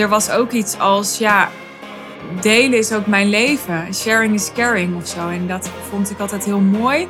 [0.00, 1.48] er was ook iets als, ja,
[2.40, 3.94] delen is ook mijn leven.
[3.94, 5.28] Sharing is caring of zo.
[5.28, 7.08] En dat vond ik altijd heel mooi.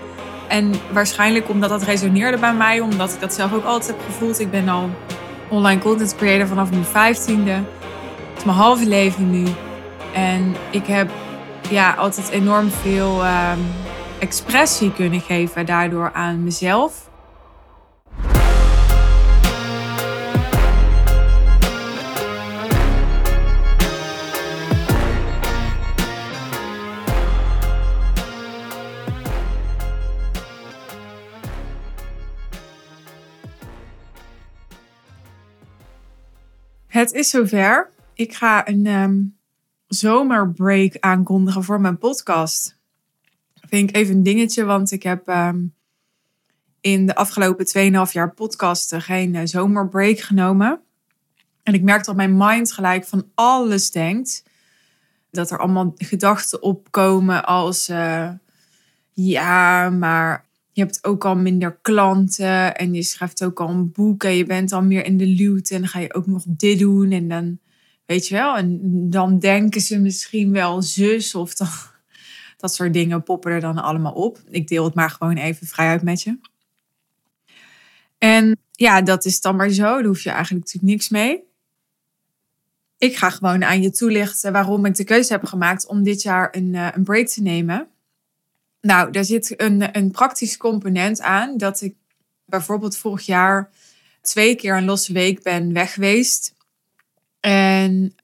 [0.49, 4.41] En waarschijnlijk omdat dat resoneerde bij mij, omdat ik dat zelf ook altijd heb gevoeld.
[4.41, 4.91] Ik ben al
[5.49, 7.51] online content creator vanaf mijn vijftiende.
[7.51, 9.47] Het is mijn halve leven nu.
[10.15, 11.11] En ik heb
[11.69, 13.59] ja, altijd enorm veel ehm,
[14.19, 17.10] expressie kunnen geven daardoor aan mezelf.
[37.01, 37.91] Het is zover.
[38.15, 39.37] Ik ga een um,
[39.87, 42.79] zomerbreak aankondigen voor mijn podcast.
[43.69, 45.59] Vind ik even een dingetje, want ik heb ehm,
[46.81, 47.67] in de afgelopen
[48.07, 50.81] 2,5 jaar podcasten geen uh, zomerbreak genomen.
[51.63, 54.45] En ik merk dat mijn mind gelijk van alles denkt.
[55.31, 57.89] Dat er allemaal gedachten opkomen als...
[57.89, 58.31] Uh,
[59.13, 60.45] ja, maar
[60.81, 64.45] je hebt ook al minder klanten en je schrijft ook al een boek en je
[64.45, 67.29] bent al meer in de luwte en dan ga je ook nog dit doen en
[67.29, 67.59] dan
[68.07, 71.69] weet je wel en dan denken ze misschien wel zus of dan,
[72.57, 74.43] dat soort dingen poppen er dan allemaal op.
[74.49, 76.39] Ik deel het maar gewoon even vrij uit met je.
[78.19, 79.83] En ja, dat is dan maar zo.
[79.83, 81.43] Daar hoef je eigenlijk natuurlijk niks mee.
[82.99, 86.49] Ik ga gewoon aan je toelichten waarom ik de keuze heb gemaakt om dit jaar
[86.51, 87.89] een, eh, een break te nemen.
[88.81, 91.57] Nou, daar zit een, een praktisch component aan.
[91.57, 91.95] Dat ik
[92.45, 93.71] bijvoorbeeld vorig jaar
[94.23, 96.55] twee keer een losse week ben weg geweest.
[97.41, 98.15] En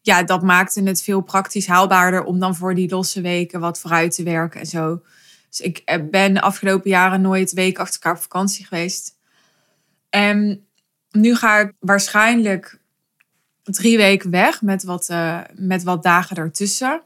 [0.00, 4.14] ja, dat maakte het veel praktisch haalbaarder om dan voor die losse weken wat vooruit
[4.14, 5.02] te werken en zo.
[5.48, 9.16] Dus ik eh, ben de afgelopen jaren nooit weken achter elkaar op vakantie geweest.
[10.10, 10.66] En
[11.10, 12.78] nu ga ik waarschijnlijk
[13.62, 17.02] drie weken weg met wat, uh, met wat dagen ertussen.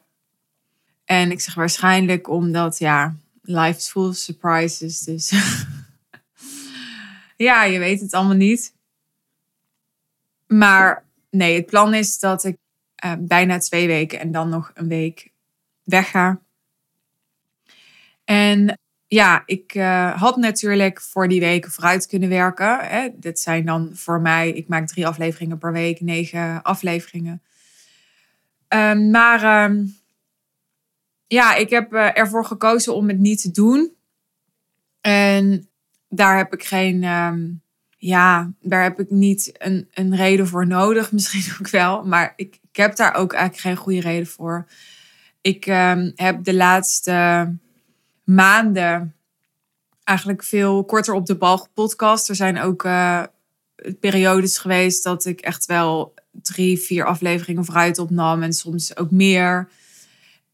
[1.08, 5.00] En ik zeg waarschijnlijk omdat, ja, life is full surprises.
[5.00, 5.32] Dus
[7.36, 8.74] ja, je weet het allemaal niet.
[10.46, 12.56] Maar nee, het plan is dat ik
[13.04, 15.30] uh, bijna twee weken en dan nog een week
[15.82, 16.40] wegga.
[18.24, 22.78] En ja, ik uh, had natuurlijk voor die weken vooruit kunnen werken.
[22.78, 23.08] Hè.
[23.14, 27.42] Dit zijn dan voor mij, ik maak drie afleveringen per week, negen afleveringen.
[28.74, 29.80] Uh, maar uh,
[31.28, 33.92] ja, ik heb uh, ervoor gekozen om het niet te doen.
[35.00, 35.68] En
[36.08, 37.62] daar heb ik geen, um,
[37.96, 41.12] ja, daar heb ik niet een, een reden voor nodig.
[41.12, 44.66] Misschien ook wel, maar ik, ik heb daar ook eigenlijk geen goede reden voor.
[45.40, 47.48] Ik um, heb de laatste
[48.24, 49.14] maanden
[50.04, 52.28] eigenlijk veel korter op de bal gepodcast.
[52.28, 53.22] Er zijn ook uh,
[54.00, 59.68] periodes geweest dat ik echt wel drie, vier afleveringen vooruit opnam en soms ook meer.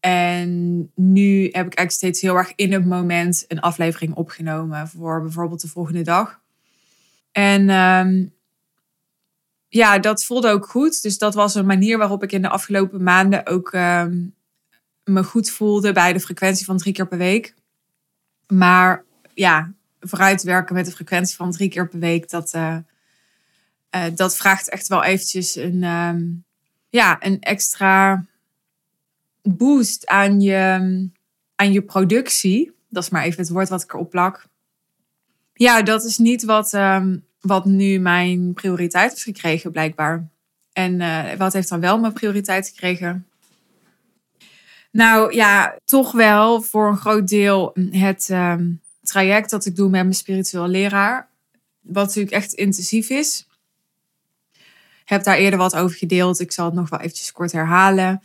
[0.05, 5.21] En nu heb ik eigenlijk steeds heel erg in het moment een aflevering opgenomen voor
[5.21, 6.39] bijvoorbeeld de volgende dag.
[7.31, 8.33] En um,
[9.67, 11.01] ja, dat voelde ook goed.
[11.01, 14.35] Dus dat was een manier waarop ik in de afgelopen maanden ook um,
[15.03, 17.53] me goed voelde bij de frequentie van drie keer per week.
[18.47, 22.77] Maar ja, vooruitwerken met de frequentie van drie keer per week, dat, uh,
[23.95, 26.43] uh, dat vraagt echt wel eventjes een, um,
[26.89, 28.25] ja, een extra
[29.47, 30.59] boost aan je,
[31.55, 32.71] aan je productie.
[32.89, 34.45] Dat is maar even het woord wat ik erop plak.
[35.53, 40.27] Ja, dat is niet wat, um, wat nu mijn prioriteit heeft gekregen, blijkbaar.
[40.73, 43.27] En uh, wat heeft dan wel mijn prioriteit gekregen?
[44.91, 50.01] Nou ja, toch wel voor een groot deel het um, traject dat ik doe met
[50.01, 51.29] mijn spiritueel leraar.
[51.81, 53.47] Wat natuurlijk echt intensief is.
[55.01, 56.39] Ik heb daar eerder wat over gedeeld.
[56.39, 58.21] Ik zal het nog wel eventjes kort herhalen.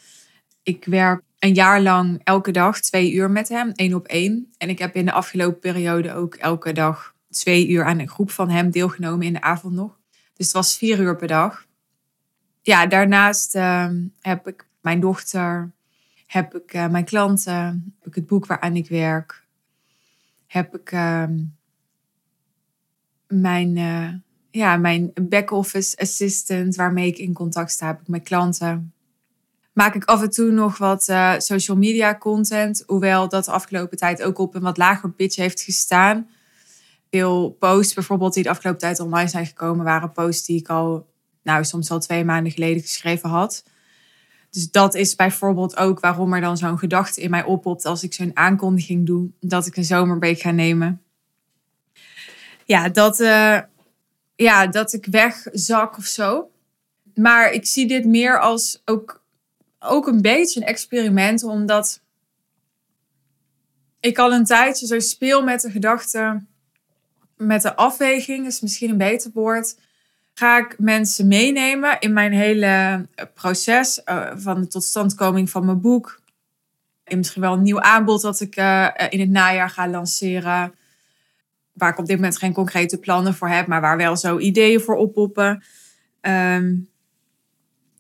[0.71, 4.53] Ik werk een jaar lang elke dag twee uur met hem, één op één.
[4.59, 8.31] En ik heb in de afgelopen periode ook elke dag twee uur aan een groep
[8.31, 9.99] van hem deelgenomen in de avond nog.
[10.35, 11.67] Dus het was vier uur per dag.
[12.63, 13.91] Ja, daarnaast uh,
[14.21, 15.73] heb ik mijn dochter,
[16.27, 19.47] heb ik uh, mijn klanten, heb ik het boek waaraan ik werk,
[20.47, 21.25] heb ik uh,
[23.27, 24.13] mijn, uh,
[24.51, 28.93] ja, mijn back-office assistant waarmee ik in contact sta, heb ik mijn klanten
[29.73, 32.83] maak ik af en toe nog wat uh, social media content.
[32.87, 36.29] Hoewel dat de afgelopen tijd ook op een wat lager pitch heeft gestaan.
[37.11, 41.07] Veel posts bijvoorbeeld die de afgelopen tijd online zijn gekomen, waren posts die ik al,
[41.43, 43.65] nou soms al twee maanden geleden geschreven had.
[44.51, 48.15] Dus dat is bijvoorbeeld ook waarom er dan zo'n gedachte in mij oppopt als ik
[48.15, 51.03] zo'n aankondiging doe dat ik een zomerbeek ga nemen.
[52.65, 53.61] Ja, dat, uh,
[54.37, 56.51] ja, dat ik wegzak of zo
[57.15, 59.20] Maar ik zie dit meer als ook,
[59.81, 62.01] ook een beetje een experiment, omdat
[64.01, 66.45] ik al een tijdje zo speel met de gedachte,
[67.37, 69.79] met de afweging, is misschien een beter woord.
[70.35, 76.21] Ga ik mensen meenemen in mijn hele proces uh, van de totstandkoming van mijn boek?
[77.05, 80.75] In misschien wel een nieuw aanbod dat ik uh, in het najaar ga lanceren.
[81.73, 84.81] Waar ik op dit moment geen concrete plannen voor heb, maar waar wel zo ideeën
[84.81, 85.63] voor oppoppen.
[86.21, 86.89] Um,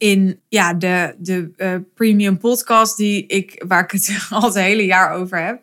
[0.00, 4.85] in ja, de, de uh, premium podcast die ik, waar ik het al het hele
[4.85, 5.61] jaar over heb.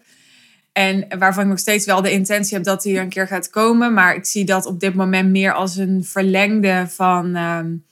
[0.72, 3.50] En waarvan ik nog steeds wel de intentie heb dat die er een keer gaat
[3.50, 3.94] komen.
[3.94, 7.86] Maar ik zie dat op dit moment meer als een verlengde van, um,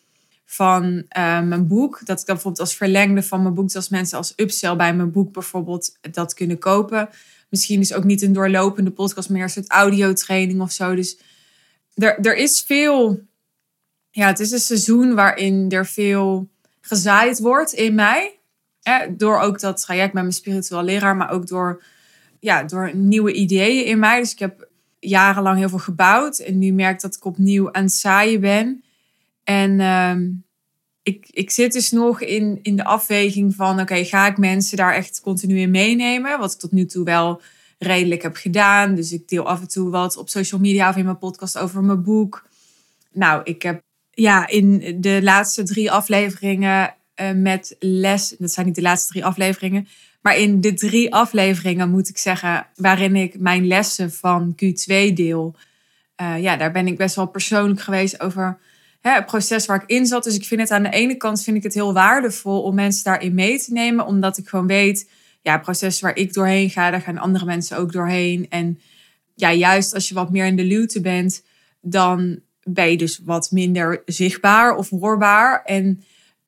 [0.46, 0.86] van
[1.18, 1.94] uh, mijn boek.
[1.94, 5.12] Dat ik dat bijvoorbeeld als verlengde van mijn boek, als mensen als upsell bij mijn
[5.12, 7.10] boek bijvoorbeeld dat kunnen kopen.
[7.50, 10.96] Misschien is ook niet een doorlopende podcast, meer een soort audiotraining of zo.
[10.96, 11.18] Dus
[11.96, 13.20] er, er is veel.
[14.16, 16.50] Ja, het is een seizoen waarin er veel
[16.82, 18.40] gezaaid wordt in mij.
[19.18, 21.84] door ook dat traject met mijn spiritueel leraar, maar ook door
[22.40, 24.20] ja, door nieuwe ideeën in mij.
[24.20, 24.68] Dus ik heb
[25.00, 26.40] jarenlang heel veel gebouwd.
[26.40, 28.84] En nu merk dat ik opnieuw aan het zaaien ben.
[29.44, 30.30] En ehm,
[31.04, 33.80] ik, ik zit dus nog in, in de afweging van...
[33.80, 36.40] oké, ga ik mensen daar echt continu in meenemen?
[36.40, 37.42] Wat ik tot nu toe wel
[37.78, 38.96] redelijk heb gedaan.
[38.96, 41.84] Dus ik deel af en toe wat op social media of in mijn podcast over
[41.84, 42.48] mijn boek.
[43.12, 43.84] Nou, ik heb
[44.16, 48.36] ja, in de laatste drie afleveringen uh, met les...
[48.38, 49.88] dat zijn niet de laatste drie afleveringen...
[50.26, 55.56] Maar in de drie afleveringen moet ik zeggen, waarin ik mijn lessen van Q2 deel.
[56.22, 58.60] Uh, ja, daar ben ik best wel persoonlijk geweest over
[59.02, 60.24] hè, het proces waar ik in zat.
[60.24, 63.04] Dus ik vind het aan de ene kant vind ik het heel waardevol om mensen
[63.04, 64.06] daarin mee te nemen.
[64.06, 65.10] Omdat ik gewoon weet,
[65.42, 68.46] ja, het proces waar ik doorheen ga, daar gaan andere mensen ook doorheen.
[68.50, 68.80] En
[69.36, 71.44] ja, juist als je wat meer in de luwte bent,
[71.82, 72.40] dan
[72.70, 75.64] ben je dus wat minder zichtbaar of hoorbaar.
[75.64, 76.04] En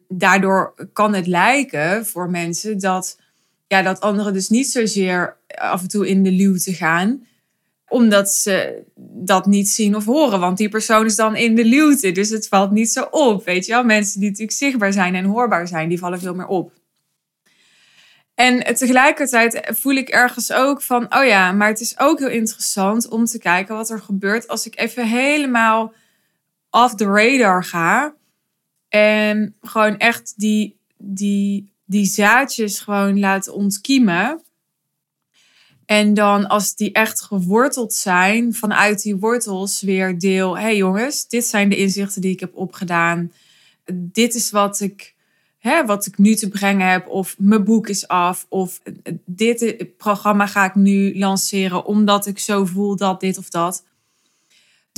[0.08, 3.20] daardoor kan het lijken voor mensen dat
[3.68, 7.26] ja, dat anderen dus niet zozeer af en toe in de luwte gaan
[7.90, 8.84] omdat ze
[9.14, 10.40] dat niet zien of horen.
[10.40, 12.12] Want die persoon is dan in de luwte.
[12.12, 13.46] Dus het valt niet zo op.
[13.46, 13.84] Weet je wel?
[13.84, 16.72] Mensen die natuurlijk zichtbaar zijn en hoorbaar zijn, die vallen veel meer op.
[18.36, 23.08] En tegelijkertijd voel ik ergens ook van, oh ja, maar het is ook heel interessant
[23.08, 25.94] om te kijken wat er gebeurt als ik even helemaal
[26.84, 28.16] off the radar ga.
[28.90, 34.42] En gewoon echt die, die die zaadjes gewoon laten ontkiemen.
[35.86, 40.58] En dan als die echt geworteld zijn, vanuit die wortels weer deel.
[40.58, 43.32] Hé hey jongens, dit zijn de inzichten die ik heb opgedaan.
[43.94, 45.16] Dit is wat ik,
[45.60, 47.08] hè, wat ik nu te brengen heb.
[47.08, 48.46] Of mijn boek is af.
[48.50, 48.82] Of
[49.26, 53.84] dit programma ga ik nu lanceren omdat ik zo voel dat dit of dat.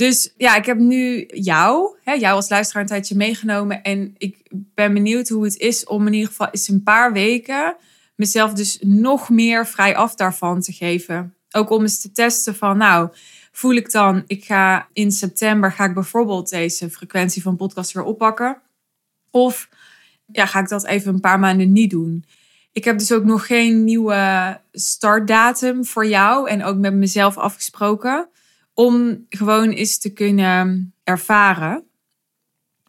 [0.00, 3.82] Dus ja, ik heb nu jou, hè, jou als luisteraar een tijdje meegenomen.
[3.82, 7.76] En ik ben benieuwd hoe het is om in ieder geval eens een paar weken
[8.16, 11.34] mezelf dus nog meer vrij af daarvan te geven.
[11.50, 13.08] Ook om eens te testen van, nou,
[13.52, 18.04] voel ik dan, ik ga in september, ga ik bijvoorbeeld deze frequentie van podcast weer
[18.04, 18.62] oppakken.
[19.30, 19.68] Of
[20.26, 22.24] ja, ga ik dat even een paar maanden niet doen.
[22.72, 28.28] Ik heb dus ook nog geen nieuwe startdatum voor jou en ook met mezelf afgesproken
[28.74, 31.84] om gewoon eens te kunnen ervaren.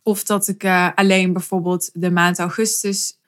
[0.04, 3.20] Of dat ik uh, alleen bijvoorbeeld de maand augustus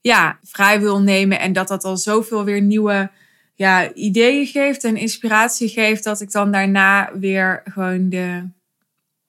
[0.00, 1.40] ja, vrij wil nemen.
[1.40, 3.10] En dat dat al zoveel weer nieuwe
[3.54, 6.04] ja, ideeën geeft en inspiratie geeft.
[6.04, 8.48] Dat ik dan daarna weer gewoon de,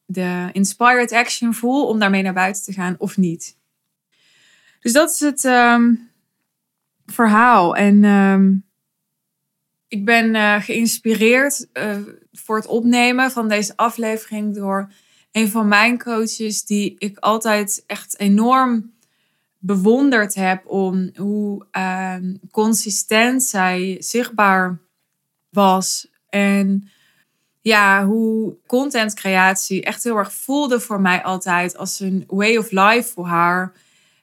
[0.05, 3.57] de inspired action voel om daarmee naar buiten te gaan of niet.
[4.79, 6.10] Dus dat is het um,
[7.05, 7.75] verhaal.
[7.75, 8.65] En um,
[9.88, 11.98] ik ben uh, geïnspireerd uh,
[12.44, 14.91] voor het opnemen van deze aflevering door
[15.32, 18.94] een van mijn coaches, die ik altijd echt enorm
[19.60, 22.15] bewonderd heb om hoe uh,
[22.51, 24.79] consistent zij zichtbaar
[25.50, 26.08] was.
[26.29, 26.89] En
[27.62, 33.10] ja, hoe contentcreatie echt heel erg voelde voor mij altijd als een way of life
[33.13, 33.74] voor haar.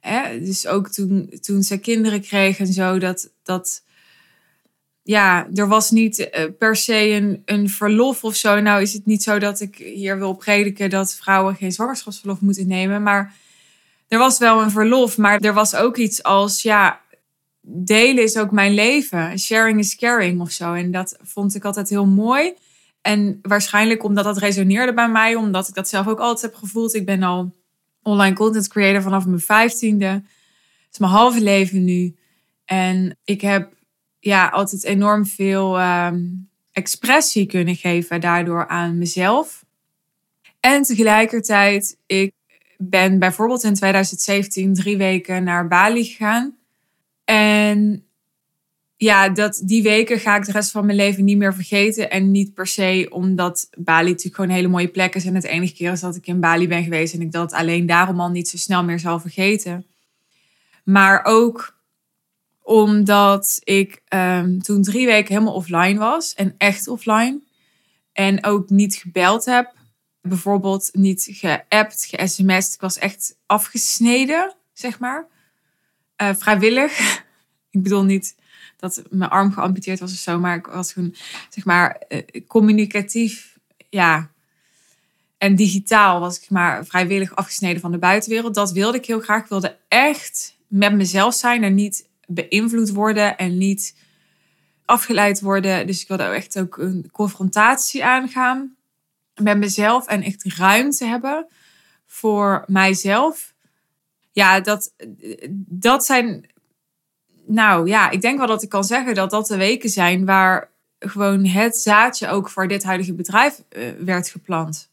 [0.01, 0.41] Hè?
[0.41, 3.83] Dus ook toen, toen ze kinderen kreeg en zo, dat, dat
[5.07, 8.61] ja, er was niet eh, per se een, een verlof of zo.
[8.61, 12.67] Nou is het niet zo dat ik hier wil prediken dat vrouwen geen zwangerschapsverlof moeten
[12.67, 13.03] nemen.
[13.03, 13.35] Maar
[14.09, 15.19] er was wel een verlof.
[15.19, 17.01] Maar er was ook iets als, ja,
[17.61, 19.39] delen is ook mijn leven.
[19.39, 20.73] Sharing is caring of zo.
[20.73, 22.55] En dat vond ik altijd heel mooi.
[23.01, 26.95] En waarschijnlijk omdat dat resoneerde bij mij, omdat ik dat zelf ook altijd heb gevoeld.
[26.95, 27.55] Ik ben al
[28.03, 30.07] online content creator vanaf mijn vijftiende.
[30.07, 32.17] Het is mijn halve leven nu.
[32.65, 33.74] En ik heb
[34.25, 36.21] ja, altijd enorm veel ehm,
[36.73, 39.65] expressie kunnen geven daardoor aan mezelf.
[40.61, 42.33] En tegelijkertijd, ik
[42.79, 46.57] ben bijvoorbeeld in 2017 drie weken naar Bali gegaan.
[47.25, 48.05] En
[48.97, 52.11] ja, dat, die weken ga ik de rest van mijn leven niet meer vergeten.
[52.11, 55.25] En niet per se omdat Bali natuurlijk gewoon een hele mooie plek is.
[55.25, 57.15] En het enige keer is dat ik in Bali ben geweest.
[57.15, 59.87] En ik dat alleen daarom al niet zo snel meer zal vergeten.
[60.85, 61.74] Maar ook
[62.65, 66.35] omdat ik um, toen drie weken helemaal offline was.
[66.35, 67.41] En echt offline.
[68.13, 69.73] En ook niet gebeld heb.
[70.21, 72.75] Bijvoorbeeld niet geappt, ge-sms'd.
[72.75, 75.27] Ik was echt afgesneden, zeg maar.
[76.23, 76.99] Uh, vrijwillig.
[77.71, 78.37] ik bedoel niet
[78.77, 80.39] dat mijn arm geamputeerd was of zo.
[80.39, 81.15] Maar ik was gewoon,
[81.49, 84.31] zeg maar, uh, communicatief, ja.
[85.39, 88.55] En digitaal was ik maar vrijwillig afgesneden van de buitenwereld.
[88.55, 89.43] Dat wilde ik heel graag.
[89.43, 93.95] Ik wilde echt met mezelf zijn en niet beïnvloed worden en niet
[94.85, 95.87] afgeleid worden.
[95.87, 98.77] Dus ik wilde echt ook een confrontatie aangaan
[99.35, 101.47] met mezelf en echt ruimte hebben
[102.07, 103.55] voor mijzelf.
[104.33, 104.93] Ja, dat,
[105.57, 106.53] dat zijn.
[107.47, 110.71] Nou ja, ik denk wel dat ik kan zeggen dat dat de weken zijn waar
[110.99, 114.91] gewoon het zaadje ook voor dit huidige bedrijf uh, werd geplant.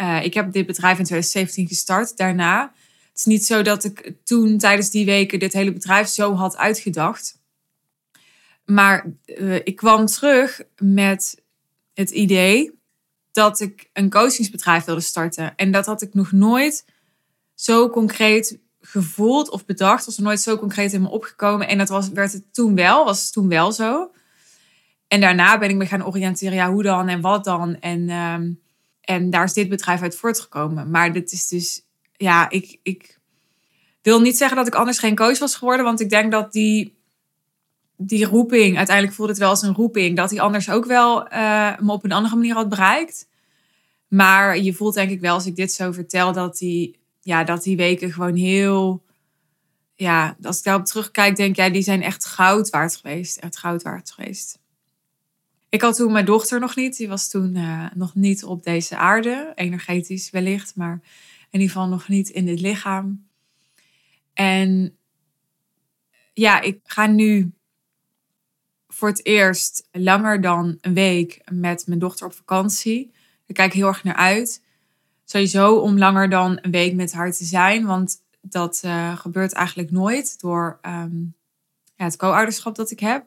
[0.00, 2.16] Uh, ik heb dit bedrijf in 2017 gestart.
[2.16, 2.72] Daarna.
[3.16, 6.56] Het is niet zo dat ik toen tijdens die weken dit hele bedrijf zo had
[6.56, 7.40] uitgedacht.
[8.64, 11.42] Maar uh, ik kwam terug met
[11.94, 12.78] het idee
[13.32, 15.56] dat ik een coachingsbedrijf wilde starten.
[15.56, 16.84] En dat had ik nog nooit
[17.54, 20.04] zo concreet gevoeld of bedacht.
[20.04, 21.68] Was er nooit zo concreet in me opgekomen.
[21.68, 24.10] En dat was, werd het toen wel, was het toen wel zo.
[25.08, 27.80] En daarna ben ik me gaan oriënteren, ja, hoe dan en wat dan.
[27.80, 28.60] En, um,
[29.00, 30.90] en daar is dit bedrijf uit voortgekomen.
[30.90, 31.85] Maar dit is dus,
[32.16, 33.18] ja, ik, ik
[34.02, 35.84] wil niet zeggen dat ik anders geen coach was geworden.
[35.84, 36.96] Want ik denk dat die
[37.96, 41.78] die roeping, uiteindelijk voelde het wel als een roeping, dat hij anders ook wel uh,
[41.78, 43.28] me op een andere manier had bereikt.
[44.08, 47.62] Maar je voelt denk ik wel als ik dit zo vertel, dat die, ja, dat
[47.62, 49.04] die weken gewoon heel.
[49.94, 53.36] Ja, als ik daarop terugkijk, denk ik, ja, die zijn echt goud waard geweest.
[53.36, 54.58] Echt goud waard geweest.
[55.68, 56.96] Ik had toen mijn dochter nog niet.
[56.96, 59.52] Die was toen uh, nog niet op deze aarde.
[59.54, 61.00] Energetisch wellicht, maar
[61.50, 63.28] in ieder geval nog niet in dit lichaam.
[64.32, 64.96] En
[66.32, 67.52] ja, ik ga nu
[68.88, 73.12] voor het eerst langer dan een week met mijn dochter op vakantie.
[73.46, 74.64] Ik kijk heel erg naar uit.
[75.24, 77.86] Sowieso om langer dan een week met haar te zijn.
[77.86, 81.34] Want dat uh, gebeurt eigenlijk nooit door um,
[81.94, 83.26] ja, het co-ouderschap dat ik heb.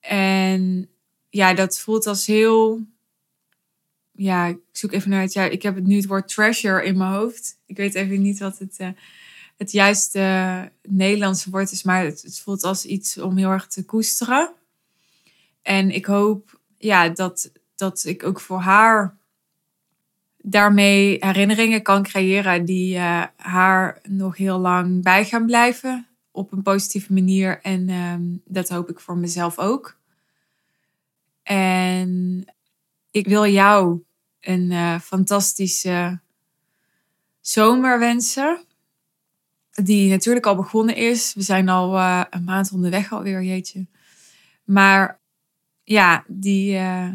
[0.00, 0.90] En
[1.28, 2.86] ja, dat voelt als heel.
[4.18, 5.32] Ja, ik zoek even naar het.
[5.32, 7.58] Ja, ik heb het nu het woord treasure in mijn hoofd.
[7.66, 8.76] Ik weet even niet wat het.
[8.78, 8.88] Uh,
[9.56, 13.84] het juiste Nederlandse woord is, maar het, het, voelt als iets om heel erg te
[13.84, 14.52] koesteren.
[15.62, 19.16] En ik hoop ja, dat, dat ik ook voor haar
[20.36, 26.62] daarmee herinneringen kan creëren die uh, haar nog heel lang bij gaan blijven op een
[26.62, 27.60] positieve manier.
[27.62, 29.96] En um, dat hoop ik voor mezelf ook.
[31.42, 32.44] En
[33.10, 34.06] ik wil jou
[34.40, 36.20] een uh, fantastische
[37.40, 38.66] zomer wensen
[39.70, 41.34] die natuurlijk al begonnen is.
[41.34, 43.86] We zijn al uh, een maand onderweg alweer, jeetje.
[44.64, 45.20] Maar
[45.84, 47.12] ja, die, uh,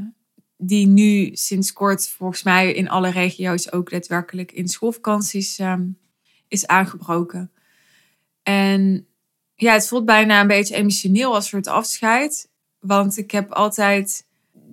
[0.57, 5.97] die nu sinds kort volgens mij in alle regio's ook daadwerkelijk in schoolvakanties um,
[6.47, 7.51] is aangebroken.
[8.43, 9.07] En
[9.55, 12.49] ja, het voelt bijna een beetje emotioneel als voor het afscheid.
[12.79, 14.25] Want ik heb altijd.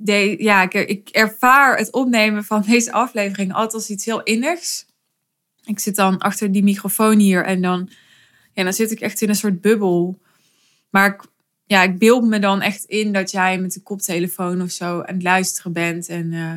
[0.02, 4.87] De, ja, ik, ik ervaar het opnemen van deze aflevering altijd als iets heel innigs.
[5.64, 7.90] Ik zit dan achter die microfoon hier en dan,
[8.52, 10.21] ja, dan zit ik echt in een soort bubbel.
[10.90, 11.23] Maar ik,
[11.64, 15.14] ja, ik beeld me dan echt in dat jij met de koptelefoon of zo aan
[15.14, 16.09] het luisteren bent.
[16.09, 16.54] En uh,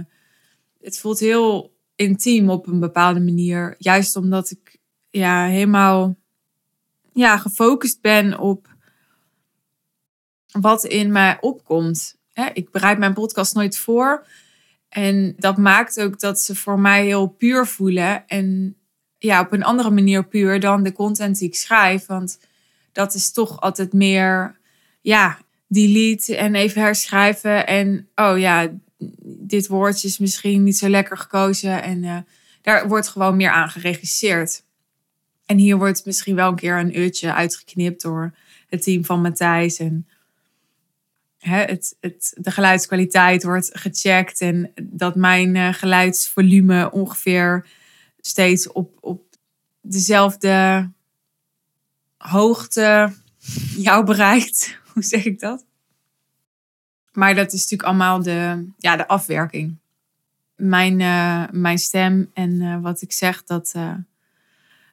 [0.82, 3.76] het voelt heel intiem op een bepaalde manier.
[3.78, 4.78] Juist omdat ik
[5.10, 6.16] ja, helemaal
[7.14, 8.68] ja, gefocust ben op
[10.52, 12.22] wat in mij opkomt.
[12.54, 14.26] Ik bereid mijn podcast nooit voor.
[14.90, 18.28] En dat maakt ook dat ze voor mij heel puur voelen.
[18.28, 18.76] En
[19.18, 22.06] ja, op een andere manier puur dan de content die ik schrijf.
[22.06, 22.40] Want
[22.92, 24.60] dat is toch altijd meer,
[25.02, 25.38] ja,
[25.68, 27.68] delete en even herschrijven.
[27.68, 28.72] En oh ja,
[29.24, 31.84] dit woordje is misschien niet zo lekker gekozen.
[31.84, 32.18] En uh,
[32.62, 34.64] daar wordt gewoon meer aan geregisseerd.
[35.46, 38.34] En hier wordt misschien wel een keer een uurtje uitgeknipt door
[38.70, 39.80] het team van Matthijs.
[39.80, 40.08] En
[41.44, 44.42] hè, het, het, de geluidskwaliteit wordt gecheckt.
[44.42, 47.68] En dat mijn uh, geluidsvolume ongeveer
[48.20, 49.22] steeds op, op
[49.82, 50.90] dezelfde
[52.18, 53.14] hoogte
[53.78, 54.80] jou bereikt.
[54.94, 55.66] Hoe zeg ik dat?
[57.12, 59.78] Maar dat is natuurlijk allemaal de, ja, de afwerking.
[60.56, 63.76] mijn, uh, mijn stem en uh, wat ik zeg, dat,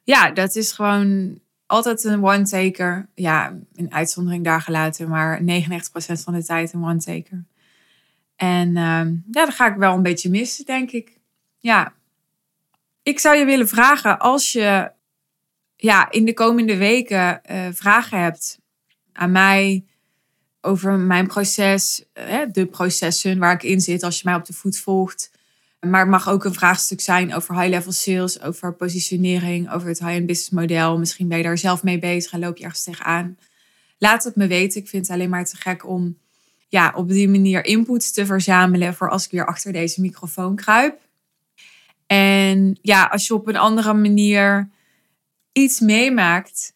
[0.03, 1.39] ja, dat is gewoon
[1.71, 3.09] altijd een one-taker.
[3.15, 5.43] Ja, een uitzondering daar gelaten, maar 99%
[6.23, 7.45] van de tijd een one-taker.
[8.35, 11.19] En ja, dat ga ik wel een beetje missen, denk ik.
[11.57, 11.93] Ja,
[13.03, 14.91] ik zou je willen vragen, als je
[15.75, 17.41] ja, in de komende weken
[17.73, 18.59] vragen hebt
[19.13, 19.85] aan mij
[20.61, 22.05] over mijn proces,
[22.51, 25.30] de processen waar ik in zit als je mij op de voet volgt.
[25.89, 30.25] Maar het mag ook een vraagstuk zijn over high-level sales, over positionering, over het high-end
[30.25, 30.97] business model.
[30.97, 33.37] Misschien ben je daar zelf mee bezig en loop je ergens tegenaan.
[33.97, 34.81] Laat het me weten.
[34.81, 36.17] Ik vind het alleen maar te gek om
[36.67, 40.99] ja, op die manier input te verzamelen voor als ik weer achter deze microfoon kruip.
[42.07, 44.69] En ja, als je op een andere manier
[45.51, 46.73] iets meemaakt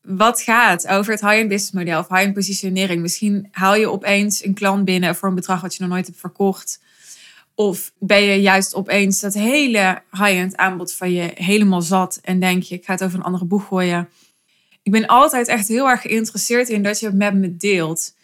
[0.00, 3.02] wat gaat over het high-end business model of high-end positionering.
[3.02, 6.18] Misschien haal je opeens een klant binnen voor een bedrag wat je nog nooit hebt
[6.18, 6.80] verkocht.
[7.60, 12.62] Of ben je juist opeens dat hele high-end aanbod van je helemaal zat en denk
[12.62, 14.08] je, ik ga het over een andere boeg gooien.
[14.82, 18.16] Ik ben altijd echt heel erg geïnteresseerd in dat je het met me deelt.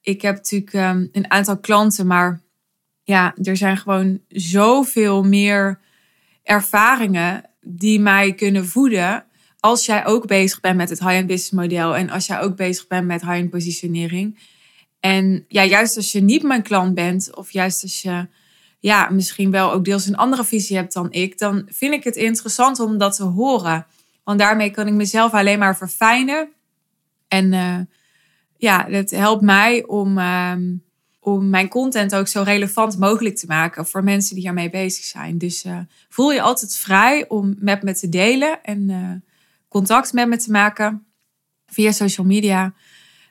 [0.00, 2.42] Ik heb natuurlijk um, een aantal klanten, maar
[3.02, 5.80] ja, er zijn gewoon zoveel meer
[6.42, 9.24] ervaringen die mij kunnen voeden
[9.60, 12.86] als jij ook bezig bent met het high-end business model en als jij ook bezig
[12.86, 14.38] bent met high-end positionering.
[15.00, 18.26] En ja, juist als je niet mijn klant bent, of juist als je
[18.86, 22.16] ja, misschien wel ook deels een andere visie hebt dan ik, dan vind ik het
[22.16, 23.86] interessant om dat te horen.
[24.24, 26.48] Want daarmee kan ik mezelf alleen maar verfijnen.
[27.28, 27.78] En uh,
[28.56, 30.52] ja, het helpt mij om, uh,
[31.20, 35.38] om mijn content ook zo relevant mogelijk te maken voor mensen die hiermee bezig zijn.
[35.38, 35.78] Dus uh,
[36.08, 39.30] voel je altijd vrij om met me te delen en eh,
[39.68, 41.06] contact met me te maken
[41.66, 42.74] via social media.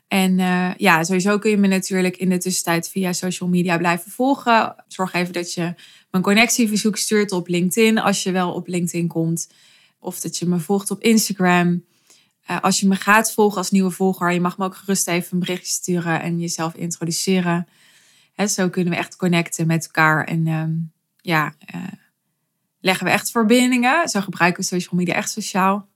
[0.08, 4.12] En uh, ja, sowieso kun je me natuurlijk in de tussentijd via social media blijven
[4.12, 4.76] volgen.
[4.88, 5.74] Zorg even dat je
[6.12, 9.52] mijn connectieverzoek stuurt op LinkedIn als je wel op LinkedIn komt.
[10.00, 11.84] Of dat je me volgt op Instagram.
[12.50, 15.34] Uh, als je me gaat volgen als nieuwe volger, je mag me ook gerust even
[15.34, 17.68] een berichtje sturen en jezelf introduceren.
[18.34, 20.92] Hè, zo kunnen we echt connecten met elkaar en um,
[21.22, 21.82] ja, uh,
[22.80, 24.10] leggen we echt verbindingen.
[24.10, 25.88] Zo gebruiken we social media echt sociaal.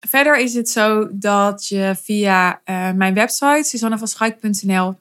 [0.00, 4.98] Verder is het zo dat je via uh, mijn website, susannevaschuik.nl,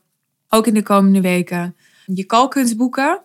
[0.49, 3.21] ook in de komende weken je call kunt boeken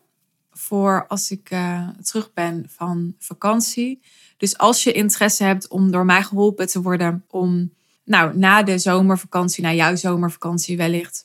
[0.50, 4.00] voor als ik uh, terug ben van vakantie.
[4.36, 7.72] Dus als je interesse hebt om door mij geholpen te worden om
[8.04, 11.24] nou, na de zomervakantie, na jouw zomervakantie wellicht,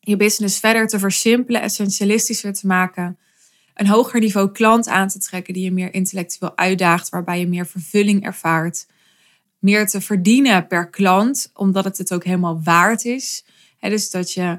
[0.00, 3.18] je business verder te versimpelen, essentialistischer te maken,
[3.74, 7.66] een hoger niveau klant aan te trekken die je meer intellectueel uitdaagt, waarbij je meer
[7.66, 8.86] vervulling ervaart,
[9.62, 13.44] meer te verdienen per klant, omdat het het ook helemaal waard is.
[13.80, 14.58] dus dat je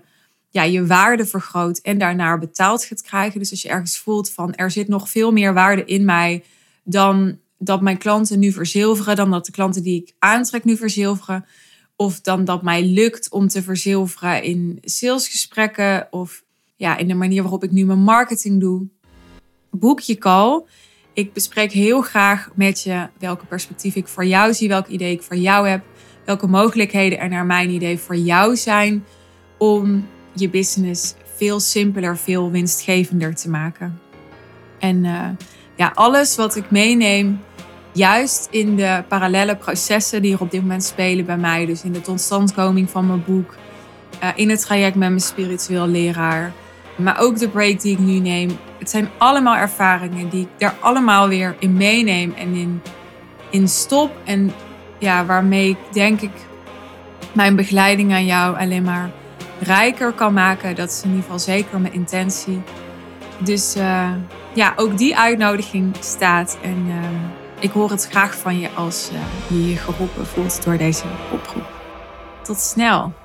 [0.50, 3.40] ja, je waarde vergroot en daarnaar betaald gaat krijgen.
[3.40, 6.44] Dus als je ergens voelt van er zit nog veel meer waarde in mij
[6.84, 11.46] dan dat mijn klanten nu verzilveren, dan dat de klanten die ik aantrek nu verzilveren.
[11.96, 16.44] Of dan dat mij lukt om te verzilveren in salesgesprekken of
[16.76, 18.88] ja, in de manier waarop ik nu mijn marketing doe.
[19.70, 20.64] Boek je call
[21.14, 25.22] ik bespreek heel graag met je welke perspectief ik voor jou zie, welke idee ik
[25.22, 25.84] voor jou heb,
[26.26, 29.06] welke mogelijkheden er naar mijn idee voor jou zijn
[29.58, 34.00] om je business veel simpeler, veel winstgevender te maken.
[34.80, 35.30] En uh,
[35.76, 37.40] ja, alles wat ik meeneem,
[37.92, 41.92] juist in de parallele processen die er op dit moment spelen bij mij, dus in
[41.92, 43.56] de totstandkoming van mijn boek,
[44.24, 46.54] uh, in het traject met mijn spiritueel leraar,
[46.96, 48.58] maar ook de break die ik nu neem.
[48.80, 52.82] Het zijn allemaal ervaringen die ik daar allemaal weer in meeneem en in,
[53.50, 54.12] in stop.
[54.24, 54.52] En
[55.00, 56.32] ja, waarmee ik denk ik
[57.32, 59.10] mijn begeleiding aan jou alleen maar
[59.60, 60.76] rijker kan maken.
[60.76, 62.62] Dat is in ieder geval zeker mijn intentie.
[63.38, 64.12] Dus uh,
[64.54, 66.58] ja, ook die uitnodiging staat.
[66.62, 66.96] En uh,
[67.60, 71.68] ik hoor het graag van je als uh, je je geroepen voelt door deze oproep.
[72.44, 73.23] Tot snel!